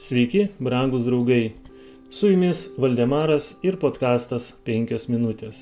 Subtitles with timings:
[0.00, 1.52] Sveiki, brangus draugai.
[2.10, 5.58] Su jumis Valdemaras ir podkastas 5 minutės.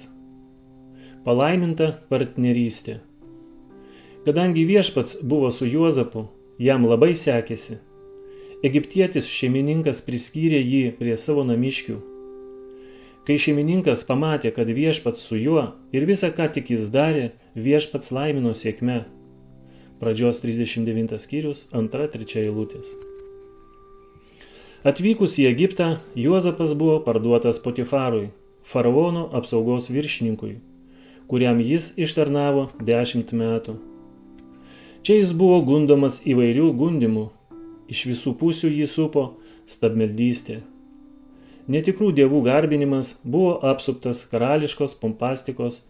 [1.24, 3.00] Palaiminta partnerystė.
[4.22, 6.28] Kadangi viešpats buvo su Juozapu,
[6.62, 7.80] jam labai sekėsi.
[8.62, 11.98] Egiptietis šeimininkas priskyrė jį prie savo namiškių.
[13.26, 18.54] Kai šeimininkas pamatė, kad viešpats su juo ir visą, ką tik jis darė, viešpats laimino
[18.54, 19.02] sėkme.
[19.98, 22.94] Pradžios 39 skyrius, 2-3 eilutės.
[24.86, 28.28] Atvykus į Egiptą, Juozapas buvo parduotas Potifarui,
[28.62, 30.52] faraono apsaugos viršininkui,
[31.26, 33.74] kuriam jis ištarnavo dešimt metų.
[35.02, 37.24] Čia jis buvo gundomas įvairių gundimų,
[37.90, 39.24] iš visų pusių jį supo
[39.66, 40.60] stabmeldystė.
[41.66, 45.80] Netikrų dievų garbinimas buvo apsuptas karališkos pompastikos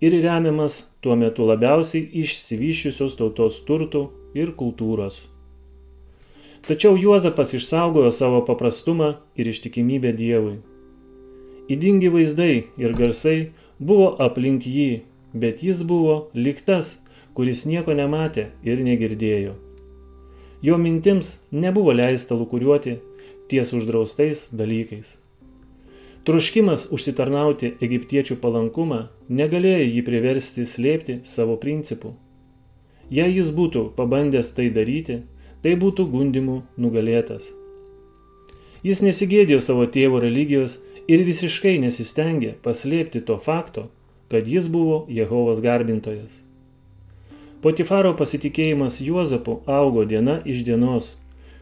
[0.00, 5.20] ir remiamas tuo metu labiausiai išsivyščiusios tautos turtų ir kultūros.
[6.66, 10.58] Tačiau Juozapas išsaugojo savo paprastumą ir ištikimybę Dievui.
[11.70, 16.98] Įdingi vaizdai ir garsai buvo aplink jį, bet jis buvo liktas,
[17.34, 19.54] kuris nieko nematė ir negirdėjo.
[20.60, 22.98] Jo mintims nebuvo leista lukuriuoti
[23.48, 25.16] ties uždraustais dalykais.
[26.28, 32.12] Troškimas užsitarnauti egiptiečių palankumą negalėjo jį priversti slėpti savo principų.
[33.10, 35.22] Jei jis būtų pabandęs tai daryti,
[35.62, 37.50] tai būtų gundimų nugalėtas.
[38.82, 43.88] Jis nesigėdėjo savo tėvo religijos ir visiškai nesistengė paslėpti to fakto,
[44.30, 46.40] kad jis buvo Jehovos garbintojas.
[47.60, 51.12] Potifaro pasitikėjimas Juozapu augo diena iš dienos,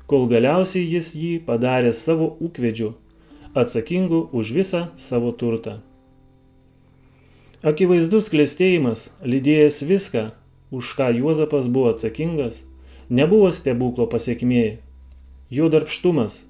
[0.07, 2.93] kol galiausiai jis jį padarė savo ūkvedžiu,
[3.59, 5.81] atsakingu už visą savo turtą.
[7.67, 10.29] Akivaizdus klėstėjimas, lydėjęs viską,
[10.71, 12.63] už ką Juozapas buvo atsakingas,
[13.11, 14.79] nebuvo stebuklo pasiekmė.
[15.51, 16.43] Jo darbštumas,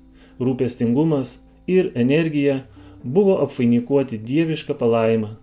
[0.42, 1.38] rūpestingumas
[1.70, 2.64] ir energija
[3.04, 5.36] buvo apvainikuoti dievišką palaimą.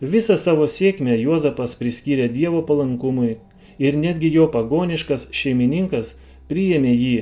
[0.00, 3.36] Visą savo sėkmę Juozapas priskyrė Dievo palankumui
[3.78, 6.16] ir netgi jo pagoniškas šeimininkas
[6.50, 7.16] priėmė jį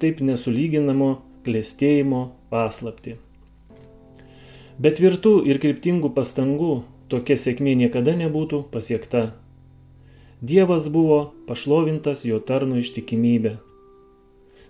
[0.00, 1.10] taip nesulyginamo
[1.44, 2.22] klėstėjimo
[2.52, 3.18] paslapti.
[4.78, 6.82] Bet tvirtų ir kryptingų pastangų
[7.12, 9.32] tokia sėkmė niekada nebūtų pasiekta.
[10.44, 13.54] Dievas buvo pašlovintas jo tarno ištikimybė.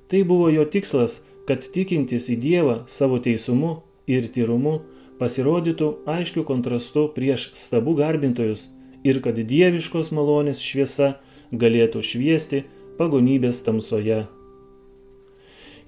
[0.06, 1.16] Tai buvo jo tikslas,
[1.48, 3.70] kad tikintis į Dievą savo teisumu
[4.06, 4.74] ir tyrumu
[5.18, 8.68] pasirodytų aiškiu kontrastu prieš stabų garbintojus
[9.02, 11.16] ir kad dieviškos malonės šviesa
[11.50, 12.60] galėtų šviesti
[13.00, 14.20] pagonybės tamsoje.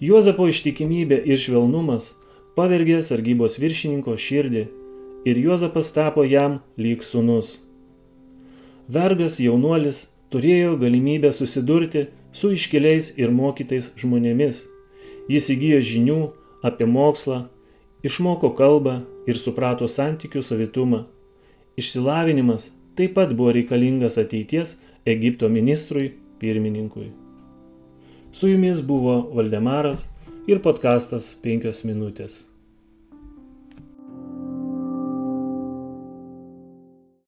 [0.02, 2.08] Juozapo ištikimybė ir švelnumas
[2.58, 4.66] pavergė sargybos viršininko širdį
[5.30, 7.54] ir Juozapas tapo jam lyg sunus
[8.88, 14.64] vergas jaunuolis turėjo galimybę susidurti su iškeliais ir mokytais žmonėmis.
[15.30, 16.18] Jis įgyjo žinių
[16.66, 17.46] apie mokslą,
[18.06, 21.04] išmoko kalbą ir suprato santykių savitumą.
[21.76, 24.76] Išsilavinimas taip pat buvo reikalingas ateities
[25.06, 27.10] Egipto ministrui pirmininkui.
[28.32, 30.08] Su jumis buvo Valdemaras
[30.46, 32.44] ir podkastas 5 minutės.